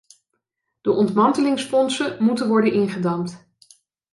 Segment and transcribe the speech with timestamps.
[0.81, 3.47] De ontmantelingsfondsen moeten worden ingedamd.